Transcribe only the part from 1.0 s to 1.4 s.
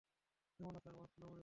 সোনামণিটা?